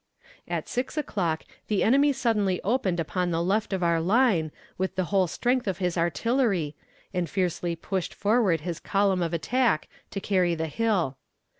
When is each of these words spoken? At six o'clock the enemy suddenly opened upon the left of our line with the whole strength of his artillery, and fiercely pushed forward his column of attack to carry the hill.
At 0.47 0.67
six 0.67 0.97
o'clock 0.97 1.43
the 1.67 1.83
enemy 1.83 2.11
suddenly 2.11 2.59
opened 2.63 2.99
upon 2.99 3.29
the 3.29 3.43
left 3.43 3.71
of 3.71 3.83
our 3.83 4.01
line 4.01 4.51
with 4.75 4.95
the 4.95 5.03
whole 5.13 5.27
strength 5.27 5.67
of 5.67 5.77
his 5.77 5.95
artillery, 5.95 6.75
and 7.13 7.29
fiercely 7.29 7.75
pushed 7.75 8.15
forward 8.15 8.61
his 8.61 8.79
column 8.79 9.21
of 9.21 9.31
attack 9.31 9.87
to 10.09 10.19
carry 10.19 10.55
the 10.55 10.65
hill. 10.65 11.17